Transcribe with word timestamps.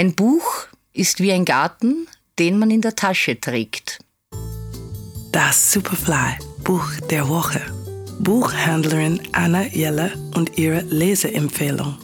Ein 0.00 0.14
Buch 0.14 0.66
ist 0.94 1.20
wie 1.20 1.30
ein 1.30 1.44
Garten, 1.44 2.08
den 2.38 2.58
man 2.58 2.70
in 2.70 2.80
der 2.80 2.96
Tasche 2.96 3.38
trägt. 3.38 3.98
Das 5.30 5.74
Superfly 5.74 6.38
Buch 6.64 6.90
der 7.10 7.28
Woche. 7.28 7.60
Buchhändlerin 8.18 9.20
Anna 9.32 9.66
Jelle 9.66 10.10
und 10.34 10.56
ihre 10.56 10.80
Leseempfehlung. 10.80 11.98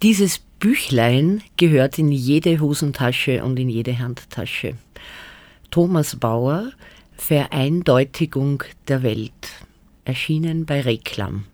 Dieses 0.00 0.38
Büchlein 0.38 1.42
gehört 1.58 1.98
in 1.98 2.10
jede 2.10 2.58
Hosentasche 2.58 3.44
und 3.44 3.58
in 3.58 3.68
jede 3.68 3.98
Handtasche. 3.98 4.78
Thomas 5.70 6.16
Bauer, 6.16 6.72
Vereindeutigung 7.18 8.64
der 8.88 9.02
Welt, 9.02 9.50
erschienen 10.06 10.64
bei 10.64 10.80
Reklam. 10.80 11.44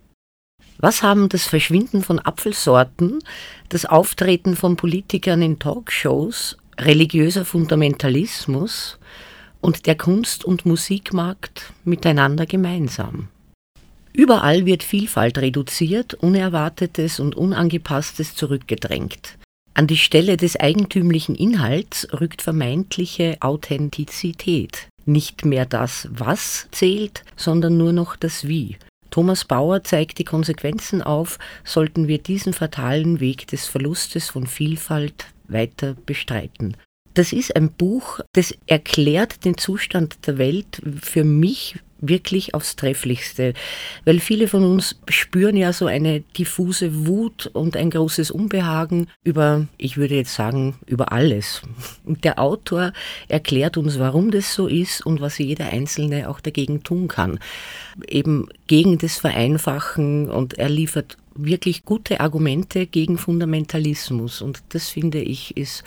Was 0.78 1.02
haben 1.02 1.28
das 1.28 1.44
Verschwinden 1.44 2.02
von 2.02 2.18
Apfelsorten, 2.18 3.20
das 3.68 3.84
Auftreten 3.84 4.56
von 4.56 4.76
Politikern 4.76 5.42
in 5.42 5.58
Talkshows, 5.58 6.56
religiöser 6.78 7.44
Fundamentalismus 7.44 8.98
und 9.60 9.86
der 9.86 9.96
Kunst- 9.96 10.44
und 10.44 10.66
Musikmarkt 10.66 11.72
miteinander 11.84 12.46
gemeinsam? 12.46 13.28
Überall 14.12 14.66
wird 14.66 14.82
Vielfalt 14.82 15.38
reduziert, 15.38 16.14
Unerwartetes 16.14 17.18
und 17.18 17.34
Unangepasstes 17.34 18.34
zurückgedrängt. 18.34 19.38
An 19.74 19.86
die 19.86 19.96
Stelle 19.96 20.36
des 20.36 20.60
eigentümlichen 20.60 21.34
Inhalts 21.34 22.06
rückt 22.20 22.42
vermeintliche 22.42 23.38
Authentizität. 23.40 24.88
Nicht 25.06 25.46
mehr 25.46 25.64
das 25.64 26.08
Was 26.12 26.68
zählt, 26.72 27.24
sondern 27.36 27.78
nur 27.78 27.94
noch 27.94 28.16
das 28.16 28.46
Wie. 28.46 28.76
Thomas 29.12 29.44
Bauer 29.44 29.84
zeigt 29.84 30.18
die 30.18 30.24
Konsequenzen 30.24 31.02
auf, 31.02 31.38
sollten 31.64 32.08
wir 32.08 32.18
diesen 32.18 32.54
fatalen 32.54 33.20
Weg 33.20 33.46
des 33.46 33.66
Verlustes 33.66 34.30
von 34.30 34.46
Vielfalt 34.46 35.26
weiter 35.46 35.94
bestreiten. 36.06 36.78
Das 37.12 37.34
ist 37.34 37.54
ein 37.54 37.70
Buch, 37.70 38.20
das 38.32 38.54
erklärt 38.66 39.44
den 39.44 39.58
Zustand 39.58 40.26
der 40.26 40.38
Welt 40.38 40.80
für 41.00 41.24
mich 41.24 41.78
wirklich 42.02 42.52
aufs 42.52 42.76
Trefflichste, 42.76 43.54
weil 44.04 44.20
viele 44.20 44.48
von 44.48 44.64
uns 44.64 45.00
spüren 45.08 45.56
ja 45.56 45.72
so 45.72 45.86
eine 45.86 46.20
diffuse 46.20 47.06
Wut 47.06 47.46
und 47.46 47.76
ein 47.76 47.88
großes 47.88 48.30
Unbehagen 48.30 49.06
über, 49.24 49.66
ich 49.78 49.96
würde 49.96 50.16
jetzt 50.16 50.34
sagen, 50.34 50.74
über 50.86 51.12
alles. 51.12 51.62
Und 52.04 52.24
der 52.24 52.38
Autor 52.38 52.92
erklärt 53.28 53.76
uns, 53.76 53.98
warum 53.98 54.30
das 54.30 54.52
so 54.52 54.66
ist 54.66 55.06
und 55.06 55.20
was 55.20 55.38
jeder 55.38 55.66
Einzelne 55.66 56.28
auch 56.28 56.40
dagegen 56.40 56.82
tun 56.82 57.08
kann. 57.08 57.38
Eben 58.06 58.48
gegen 58.66 58.98
das 58.98 59.18
Vereinfachen 59.18 60.28
und 60.28 60.58
er 60.58 60.68
liefert 60.68 61.16
wirklich 61.34 61.84
gute 61.84 62.20
Argumente 62.20 62.86
gegen 62.86 63.16
Fundamentalismus 63.16 64.42
und 64.42 64.62
das 64.70 64.88
finde 64.88 65.20
ich 65.22 65.56
ist 65.56 65.82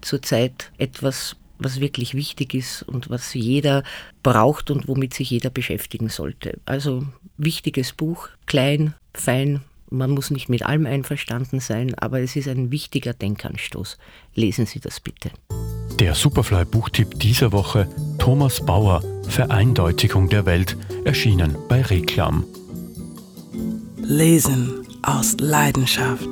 zurzeit 0.00 0.70
etwas 0.78 1.36
was 1.58 1.80
wirklich 1.80 2.14
wichtig 2.14 2.54
ist 2.54 2.82
und 2.82 3.10
was 3.10 3.34
jeder 3.34 3.82
braucht 4.22 4.70
und 4.70 4.88
womit 4.88 5.14
sich 5.14 5.30
jeder 5.30 5.50
beschäftigen 5.50 6.08
sollte. 6.08 6.58
Also 6.66 7.06
wichtiges 7.36 7.92
Buch, 7.92 8.28
klein, 8.46 8.94
fein, 9.14 9.62
man 9.90 10.10
muss 10.10 10.30
nicht 10.30 10.48
mit 10.48 10.64
allem 10.64 10.86
einverstanden 10.86 11.60
sein, 11.60 11.94
aber 11.94 12.20
es 12.20 12.34
ist 12.36 12.48
ein 12.48 12.70
wichtiger 12.70 13.12
Denkanstoß. 13.12 13.98
Lesen 14.34 14.66
Sie 14.66 14.80
das 14.80 15.00
bitte. 15.00 15.30
Der 16.00 16.14
Superfly-Buchtipp 16.14 17.18
dieser 17.20 17.52
Woche: 17.52 17.88
Thomas 18.18 18.64
Bauer, 18.64 19.02
Vereindeutigung 19.28 20.28
der 20.28 20.44
Welt, 20.44 20.76
erschienen 21.04 21.56
bei 21.68 21.82
Reklam. 21.82 22.44
Lesen 23.96 24.86
aus 25.02 25.36
Leidenschaft. 25.38 26.28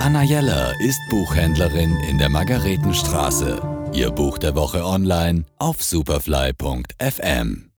Anna 0.00 0.22
Jeller 0.24 0.72
ist 0.80 1.00
Buchhändlerin 1.08 1.96
in 2.10 2.18
der 2.18 2.28
Margaretenstraße. 2.28 3.73
Ihr 3.94 4.10
Buch 4.10 4.38
der 4.38 4.56
Woche 4.56 4.84
online 4.84 5.44
auf 5.58 5.80
superfly.fm. 5.80 7.70